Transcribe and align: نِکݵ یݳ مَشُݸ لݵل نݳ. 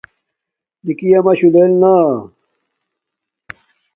نِکݵ 0.85 1.07
یݳ 1.11 1.19
مَشُݸ 1.25 1.49
لݵل 1.53 1.71
نݳ. 1.81 1.95